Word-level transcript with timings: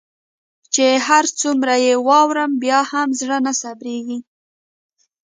چي 0.73 0.85
هر 1.07 1.25
څومره 1.39 1.73
يي 1.85 1.93
واورم 2.07 2.51
بيا 2.63 2.79
هم 2.91 3.09
زړه 3.19 3.37
نه 3.45 3.51
صبریږي 3.61 4.19